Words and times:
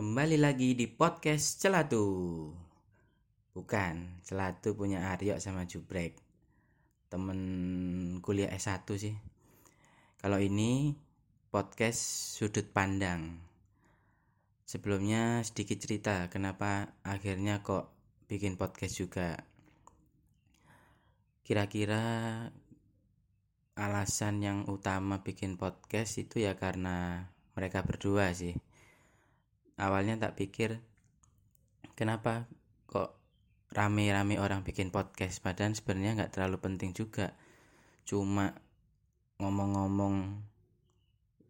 Kembali 0.00 0.40
lagi 0.40 0.72
di 0.72 0.88
podcast 0.88 1.60
Celatu. 1.60 2.08
Bukan, 3.52 4.24
Celatu 4.24 4.72
punya 4.72 5.12
Aryo 5.12 5.36
sama 5.36 5.68
Jubrek. 5.68 6.16
Temen 7.12 7.40
kuliah 8.24 8.48
S1 8.48 8.88
sih. 8.96 9.12
Kalau 10.16 10.40
ini 10.40 10.96
podcast 11.52 12.00
sudut 12.32 12.64
pandang. 12.72 13.44
Sebelumnya 14.64 15.44
sedikit 15.44 15.76
cerita 15.76 16.32
kenapa 16.32 16.96
akhirnya 17.04 17.60
kok 17.60 17.92
bikin 18.24 18.56
podcast 18.56 18.96
juga. 18.96 19.36
Kira-kira 21.44 22.00
alasan 23.76 24.40
yang 24.40 24.64
utama 24.64 25.20
bikin 25.20 25.60
podcast 25.60 26.16
itu 26.16 26.40
ya 26.40 26.56
karena 26.56 27.28
mereka 27.52 27.84
berdua 27.84 28.32
sih 28.32 28.69
awalnya 29.80 30.20
tak 30.20 30.36
pikir 30.36 30.78
kenapa 31.96 32.44
kok 32.86 33.16
rame-rame 33.72 34.36
orang 34.36 34.60
bikin 34.60 34.92
podcast? 34.92 35.40
Padahal 35.40 35.72
sebenarnya 35.72 36.20
nggak 36.20 36.32
terlalu 36.36 36.60
penting 36.60 36.92
juga. 36.92 37.32
Cuma 38.04 38.56
ngomong-ngomong 39.40 40.44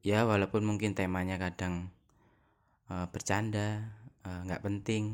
ya 0.01 0.25
walaupun 0.25 0.65
mungkin 0.65 0.97
temanya 0.97 1.37
kadang 1.37 1.93
uh, 2.89 3.05
bercanda 3.13 3.93
eh, 4.25 4.41
nggak 4.49 4.63
uh, 4.63 4.67
penting 4.67 5.05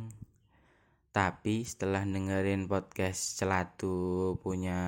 tapi 1.11 1.65
setelah 1.65 2.05
dengerin 2.05 2.69
podcast 2.69 3.41
celatu 3.41 4.37
punya 4.45 4.79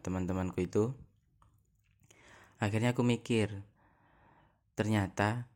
teman-temanku 0.00 0.64
itu 0.64 0.96
akhirnya 2.58 2.96
aku 2.96 3.04
mikir 3.04 3.62
ternyata 4.74 5.46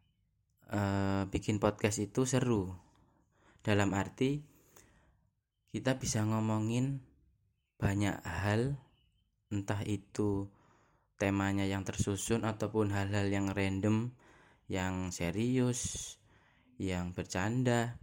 uh, 0.72 1.24
bikin 1.28 1.60
podcast 1.60 2.00
itu 2.00 2.24
seru. 2.28 2.72
Dalam 3.64 3.92
arti 3.92 4.40
kita 5.68 6.00
bisa 6.00 6.24
ngomongin 6.24 7.04
banyak 7.76 8.16
hal 8.24 8.80
entah 9.52 9.84
itu 9.84 10.48
temanya 11.20 11.64
yang 11.64 11.84
tersusun 11.84 12.46
ataupun 12.46 12.94
hal-hal 12.94 13.28
yang 13.28 13.52
random 13.52 14.12
yang 14.68 15.10
serius 15.10 16.14
yang 16.78 17.10
bercanda. 17.16 17.98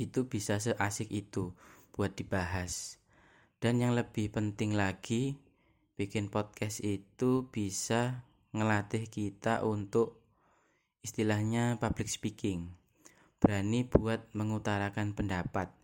Itu 0.00 0.26
bisa 0.26 0.56
seasik 0.56 1.12
itu 1.12 1.52
buat 1.92 2.16
dibahas. 2.16 2.96
Dan 3.62 3.78
yang 3.78 3.94
lebih 3.94 4.32
penting 4.32 4.74
lagi 4.74 5.38
bikin 5.94 6.32
podcast 6.32 6.82
itu 6.82 7.46
bisa 7.52 8.26
ngelatih 8.56 9.06
kita 9.06 9.62
untuk 9.62 10.21
istilahnya 11.02 11.82
public 11.82 12.06
speaking. 12.06 12.70
Berani 13.42 13.82
buat 13.82 14.30
mengutarakan 14.38 15.18
pendapat, 15.18 15.74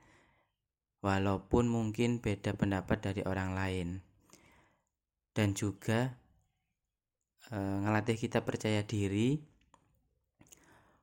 walaupun 1.02 1.66
mungkin 1.66 2.22
beda 2.22 2.54
pendapat 2.54 3.10
dari 3.10 3.22
orang 3.26 3.50
lain. 3.54 3.88
Dan 5.34 5.58
juga 5.58 6.14
e, 7.50 7.58
ngelatih 7.58 8.14
kita 8.14 8.46
percaya 8.46 8.86
diri, 8.86 9.42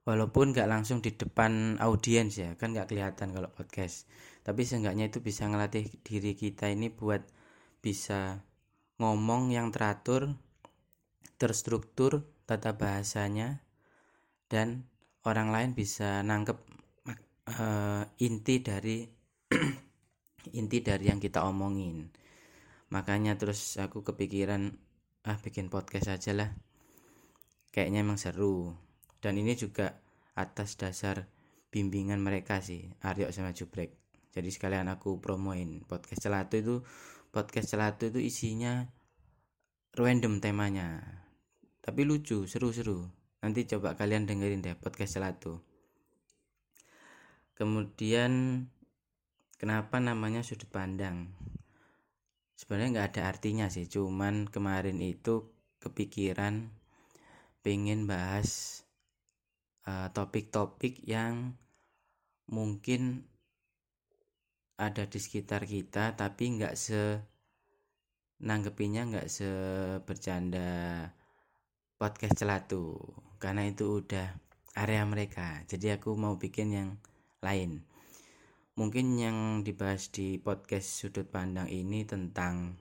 walaupun 0.07 0.55
nggak 0.55 0.71
langsung 0.71 1.03
di 1.03 1.11
depan 1.11 1.75
audiens 1.83 2.39
ya, 2.39 2.55
kan 2.55 2.71
nggak 2.71 2.87
kelihatan 2.87 3.35
kalau 3.35 3.51
podcast. 3.51 4.07
Tapi 4.47 4.63
seenggaknya 4.63 5.11
itu 5.11 5.19
bisa 5.19 5.43
ngelatih 5.51 5.91
diri 6.07 6.39
kita 6.39 6.71
ini 6.71 6.87
buat 6.87 7.19
bisa 7.83 8.39
ngomong 8.95 9.51
yang 9.51 9.75
teratur, 9.75 10.39
terstruktur, 11.35 12.23
tata 12.47 12.79
bahasanya, 12.79 13.64
dan 14.45 14.85
orang 15.25 15.49
lain 15.49 15.71
bisa 15.73 16.21
nangkep 16.21 16.57
uh, 17.57 18.03
inti 18.21 18.61
dari 18.61 19.05
inti 20.59 20.77
dari 20.81 21.05
yang 21.09 21.21
kita 21.21 21.45
omongin. 21.45 22.09
Makanya 22.93 23.33
terus 23.37 23.81
aku 23.81 24.05
kepikiran 24.05 24.69
ah 25.25 25.37
bikin 25.41 25.73
podcast 25.73 26.13
aja 26.13 26.31
lah. 26.37 26.49
Kayaknya 27.73 28.05
emang 28.05 28.21
seru. 28.21 28.71
Dan 29.17 29.41
ini 29.41 29.57
juga 29.57 29.97
atas 30.37 30.77
dasar 30.77 31.25
bimbingan 31.73 32.21
mereka 32.21 32.61
sih 32.61 32.85
Aryo 33.01 33.33
sama 33.33 33.51
Jubrek. 33.57 33.97
Jadi 34.29 34.49
sekalian 34.51 34.85
aku 34.91 35.17
promoin 35.17 35.81
podcast 35.87 36.27
celatu 36.27 36.55
itu 36.59 36.75
podcast 37.33 37.73
celatu 37.73 38.13
itu 38.13 38.21
isinya 38.21 38.85
random 39.97 40.37
temanya. 40.37 41.01
Tapi 41.81 42.05
lucu 42.05 42.45
seru-seru 42.45 43.24
nanti 43.45 43.69
coba 43.69 43.93
kalian 43.93 44.25
dengerin 44.25 44.65
deh 44.65 44.73
podcast 44.73 45.21
Selatu. 45.21 45.61
Kemudian 47.53 48.65
kenapa 49.61 50.01
namanya 50.01 50.41
sudut 50.41 50.65
pandang? 50.73 51.29
Sebenarnya 52.57 52.89
nggak 52.89 53.09
ada 53.13 53.21
artinya 53.29 53.69
sih 53.69 53.85
cuman 53.85 54.49
kemarin 54.49 54.97
itu 54.97 55.45
kepikiran 55.77 56.73
pengen 57.61 58.09
bahas 58.09 58.81
eh, 59.85 60.09
topik-topik 60.09 61.05
uh, 61.05 61.05
yang 61.05 61.53
mungkin 62.49 63.29
ada 64.81 65.05
di 65.05 65.21
sekitar 65.21 65.69
kita 65.69 66.17
tapi 66.17 66.57
nggak 66.57 66.73
se 66.73 67.21
nanggepinya 68.41 69.05
nggak 69.05 69.29
se 69.29 69.49
bercanda 70.01 71.05
podcast 72.01 72.41
celatu 72.41 73.24
karena 73.37 73.67
itu 73.69 74.03
udah 74.03 74.35
area 74.75 75.03
mereka. 75.07 75.63
Jadi 75.67 75.95
aku 75.95 76.13
mau 76.19 76.35
bikin 76.35 76.67
yang 76.71 76.89
lain. 77.39 77.83
Mungkin 78.75 79.15
yang 79.15 79.37
dibahas 79.63 80.11
di 80.11 80.35
podcast 80.35 80.99
sudut 80.99 81.31
pandang 81.31 81.71
ini 81.71 82.03
tentang 82.03 82.75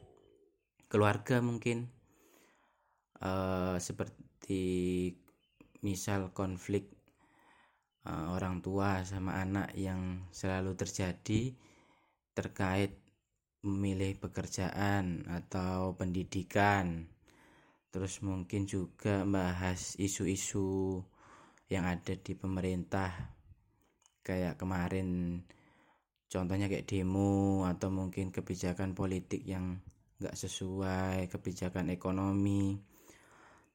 keluarga 0.91 1.39
mungkin. 1.39 1.87
Uh, 3.25 3.79
seperti 3.79 5.15
misal 5.81 6.35
konflik 6.35 6.91
uh, 8.05 8.35
orang 8.35 8.61
tua 8.61 9.07
sama 9.07 9.39
anak 9.41 9.73
yang 9.79 10.27
selalu 10.35 10.77
terjadi 10.77 11.55
terkait 12.35 12.99
memilih 13.65 14.19
pekerjaan 14.21 15.25
atau 15.31 15.97
pendidikan 15.97 17.09
terus 17.95 18.19
mungkin 18.27 18.67
juga 18.67 19.23
bahas 19.23 19.95
isu-isu 20.03 20.99
yang 21.71 21.87
ada 21.87 22.19
di 22.19 22.35
pemerintah. 22.35 23.15
Kayak 24.27 24.59
kemarin 24.59 25.39
contohnya 26.27 26.67
kayak 26.67 26.91
demo 26.91 27.63
atau 27.71 27.95
mungkin 27.95 28.35
kebijakan 28.35 28.99
politik 28.99 29.47
yang 29.47 29.79
nggak 30.19 30.35
sesuai 30.35 31.31
kebijakan 31.31 31.95
ekonomi. 31.95 32.83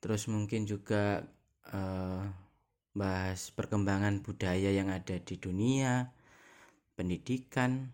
Terus 0.04 0.28
mungkin 0.28 0.68
juga 0.68 1.24
uh, 1.72 2.28
bahas 2.92 3.56
perkembangan 3.56 4.20
budaya 4.20 4.68
yang 4.68 4.92
ada 4.92 5.16
di 5.16 5.40
dunia 5.40 6.12
pendidikan 7.00 7.88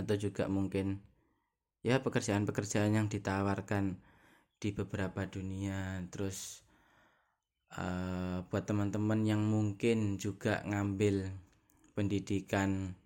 atau 0.00 0.16
juga 0.16 0.48
mungkin 0.48 0.96
ya 1.84 2.00
pekerjaan-pekerjaan 2.00 2.96
yang 2.96 3.12
ditawarkan 3.12 4.00
di 4.64 4.72
beberapa 4.72 5.28
dunia. 5.28 6.00
Terus 6.08 6.64
uh, 7.76 8.40
buat 8.48 8.64
teman-teman 8.64 9.20
yang 9.28 9.44
mungkin 9.44 10.16
juga 10.16 10.64
ngambil 10.64 11.28
pendidikan 11.92 12.96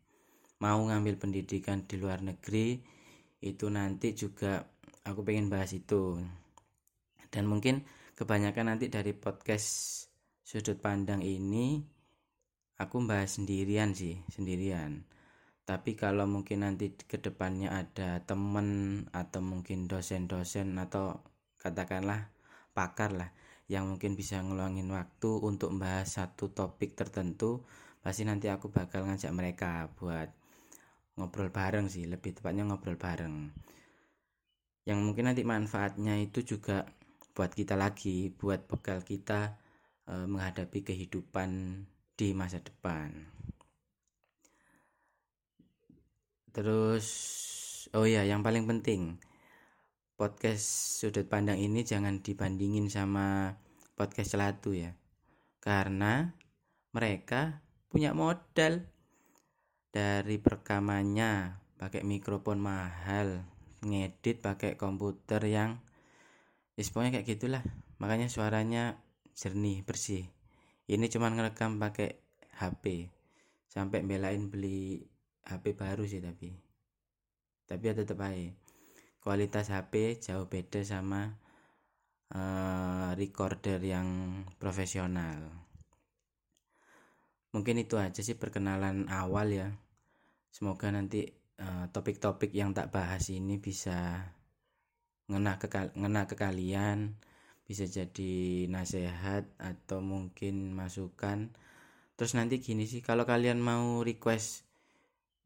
mau 0.63 0.79
ngambil 0.79 1.19
pendidikan 1.19 1.83
di 1.87 1.99
luar 1.99 2.23
negeri 2.23 2.79
itu 3.43 3.67
nanti 3.71 4.15
juga 4.15 4.63
aku 5.03 5.27
pengen 5.27 5.51
bahas 5.51 5.75
itu. 5.75 6.23
Dan 7.27 7.51
mungkin 7.51 7.83
kebanyakan 8.15 8.75
nanti 8.75 8.87
dari 8.87 9.15
podcast 9.15 10.07
sudut 10.47 10.79
pandang 10.79 11.23
ini 11.27 11.83
aku 12.79 13.03
bahas 13.03 13.35
sendirian 13.35 13.95
sih 13.95 14.19
sendirian. 14.31 15.03
Tapi 15.69 16.01
kalau 16.01 16.25
mungkin 16.25 16.65
nanti 16.65 16.97
ke 16.97 17.21
depannya 17.21 17.69
ada 17.69 18.25
temen 18.25 19.05
atau 19.13 19.45
mungkin 19.45 19.85
dosen-dosen 19.85 20.73
atau 20.81 21.21
katakanlah 21.59 22.31
pakar 22.73 23.15
lah 23.15 23.31
yang 23.69 23.85
mungkin 23.85 24.17
bisa 24.17 24.41
ngeluangin 24.41 24.89
waktu 24.89 25.31
untuk 25.45 25.77
membahas 25.77 26.23
satu 26.23 26.49
topik 26.55 26.97
tertentu 26.97 27.61
pasti 28.01 28.25
nanti 28.25 28.49
aku 28.49 28.73
bakal 28.73 29.05
ngajak 29.05 29.29
mereka 29.37 29.93
buat 30.01 30.33
ngobrol 31.19 31.51
bareng 31.53 31.91
sih 31.91 32.07
lebih 32.09 32.39
tepatnya 32.39 32.65
ngobrol 32.65 32.97
bareng. 32.97 33.51
Yang 34.89 34.99
mungkin 35.05 35.25
nanti 35.29 35.43
manfaatnya 35.45 36.17
itu 36.17 36.41
juga 36.41 36.89
buat 37.37 37.53
kita 37.53 37.77
lagi 37.77 38.33
buat 38.33 38.65
bekal 38.65 39.05
kita 39.05 39.59
e, 40.09 40.25
menghadapi 40.25 40.81
kehidupan 40.81 41.85
di 42.17 42.33
masa 42.33 42.63
depan. 42.63 43.13
Terus 46.55 47.07
oh 47.93 48.09
ya 48.09 48.25
yang 48.25 48.41
paling 48.41 48.65
penting 48.65 49.21
podcast 50.19 50.99
sudut 50.99 51.31
pandang 51.31 51.63
ini 51.63 51.87
jangan 51.87 52.19
dibandingin 52.19 52.91
sama 52.91 53.55
podcast 53.95 54.35
celatu 54.35 54.75
ya. 54.75 54.91
Karena 55.63 56.27
mereka 56.91 57.63
punya 57.87 58.11
modal. 58.11 58.83
Dari 59.89 60.37
perekamannya 60.37 61.57
pakai 61.81 62.05
mikrofon 62.05 62.61
mahal 62.61 63.41
ngedit 63.81 64.43
pakai 64.45 64.77
komputer 64.77 65.41
yang 65.47 65.79
ya 66.75 66.83
kayak 66.85 67.25
gitulah. 67.25 67.63
Makanya 68.03 68.27
suaranya 68.27 68.99
jernih 69.39 69.87
bersih. 69.87 70.27
Ini 70.91 71.07
cuma 71.09 71.31
ngerekam 71.31 71.79
pakai 71.79 72.19
HP 72.59 73.07
sampai 73.71 74.03
belain 74.03 74.51
beli 74.51 74.99
HP 75.47 75.79
baru 75.79 76.03
sih 76.05 76.21
tapi. 76.21 76.53
Tapi 77.71 77.83
ya 77.87 77.95
tetap 77.97 78.19
aja 78.19 78.68
kualitas 79.23 79.71
HP 79.73 80.23
jauh 80.23 80.47
beda 80.47 80.81
sama 80.87 81.37
uh, 82.35 83.11
recorder 83.17 83.81
yang 83.83 84.09
profesional. 84.57 85.43
Mungkin 87.53 87.81
itu 87.81 87.97
aja 87.97 88.21
sih 88.21 88.37
perkenalan 88.37 89.09
awal 89.09 89.49
ya. 89.51 89.69
Semoga 90.53 90.93
nanti 90.93 91.25
eh, 91.57 91.87
topik-topik 91.89 92.53
uh, 92.53 92.59
yang 92.61 92.71
tak 92.77 92.93
bahas 92.93 93.33
ini 93.33 93.57
bisa 93.57 94.21
ngena 95.33 95.57
ke 95.57 95.69
ngena 95.97 96.29
ke 96.29 96.37
kalian 96.37 97.17
bisa 97.69 97.85
jadi 97.85 98.65
nasihat 98.69 99.49
atau 99.57 100.05
mungkin 100.05 100.77
masukan. 100.77 101.53
Terus 102.17 102.33
nanti 102.37 102.61
gini 102.61 102.85
sih 102.85 103.01
kalau 103.01 103.25
kalian 103.25 103.61
mau 103.61 104.05
request 104.05 104.68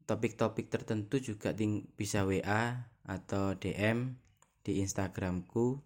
topik-topik 0.03 0.67
tertentu 0.67 1.19
juga 1.23 1.55
bisa 1.95 2.27
WA 2.27 2.87
atau 3.07 3.55
DM 3.55 4.15
di 4.63 4.79
Instagramku. 4.79 5.79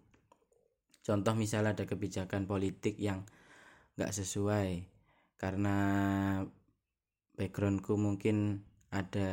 Contoh 1.02 1.34
misalnya 1.34 1.74
ada 1.74 1.84
kebijakan 1.88 2.44
politik 2.46 2.98
yang 2.98 3.26
nggak 3.98 4.12
sesuai. 4.14 4.86
Karena 5.38 5.76
backgroundku 7.38 7.94
mungkin 7.94 8.66
ada 8.88 9.30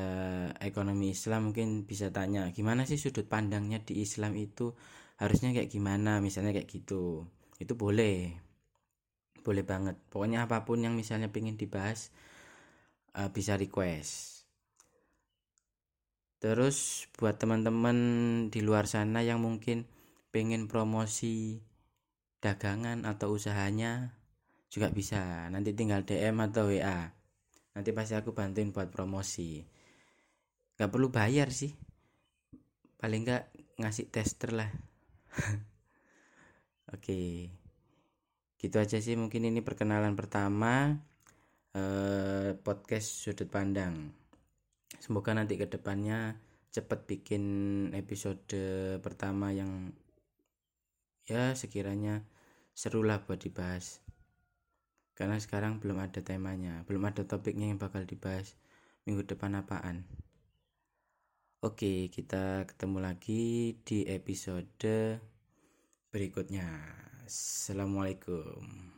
ekonomi 0.62 1.16
Islam 1.16 1.50
mungkin 1.52 1.88
bisa 1.88 2.12
tanya 2.12 2.52
gimana 2.52 2.84
sih 2.84 3.00
sudut 3.00 3.26
pandangnya 3.26 3.82
di 3.82 4.02
Islam 4.02 4.38
itu? 4.38 4.74
Harusnya 5.18 5.56
kayak 5.56 5.72
gimana? 5.72 6.22
Misalnya 6.22 6.54
kayak 6.54 6.70
gitu. 6.70 7.26
Itu 7.58 7.74
boleh. 7.74 8.34
Boleh 9.46 9.64
banget. 9.66 9.98
Pokoknya 10.10 10.46
apa 10.46 10.66
pun 10.66 10.82
yang 10.82 10.94
misalnya 10.98 11.30
pengen 11.30 11.56
dibahas 11.56 12.10
uh, 13.16 13.30
bisa 13.32 13.56
request 13.56 14.35
terus 16.46 17.10
buat 17.18 17.42
teman-teman 17.42 17.98
di 18.54 18.62
luar 18.62 18.86
sana 18.86 19.26
yang 19.26 19.42
mungkin 19.42 19.90
pengen 20.30 20.70
promosi 20.70 21.58
dagangan 22.38 23.02
atau 23.10 23.34
usahanya 23.34 24.14
juga 24.70 24.94
bisa. 24.94 25.50
Nanti 25.50 25.74
tinggal 25.74 26.06
DM 26.06 26.38
atau 26.46 26.70
WA 26.70 27.10
nanti 27.74 27.90
pasti 27.98 28.14
aku 28.14 28.30
bantuin 28.38 28.70
buat 28.70 28.94
promosi. 28.94 29.66
Gak 30.78 30.94
perlu 30.94 31.10
bayar 31.10 31.50
sih. 31.50 31.74
Paling 33.02 33.26
gak 33.26 33.50
ngasih 33.82 34.06
tester 34.14 34.54
lah. 34.54 34.70
Oke. 36.94 37.50
Gitu 38.62 38.76
aja 38.78 39.02
sih 39.02 39.18
mungkin 39.18 39.50
ini 39.50 39.66
perkenalan 39.66 40.14
pertama 40.14 40.94
eh, 41.74 42.54
podcast 42.54 43.26
sudut 43.26 43.50
pandang 43.50 44.25
semoga 45.00 45.36
nanti 45.36 45.60
ke 45.60 45.68
depannya 45.68 46.40
cepat 46.76 47.08
bikin 47.08 47.44
episode 47.96 48.52
pertama 49.00 49.56
yang 49.56 49.96
ya 51.24 51.56
sekiranya 51.56 52.28
serulah 52.76 53.24
buat 53.24 53.40
dibahas. 53.40 54.04
Karena 55.16 55.40
sekarang 55.40 55.80
belum 55.80 56.04
ada 56.04 56.20
temanya 56.20 56.84
belum 56.84 57.08
ada 57.08 57.24
topiknya 57.24 57.72
yang 57.72 57.80
bakal 57.80 58.04
dibahas 58.04 58.60
minggu 59.08 59.24
depan 59.24 59.56
apaan. 59.56 60.04
Oke 61.64 62.12
kita 62.12 62.68
ketemu 62.68 62.98
lagi 63.00 63.80
di 63.88 64.04
episode 64.12 65.18
berikutnya. 66.12 66.68
Assalamualaikum 67.26 68.95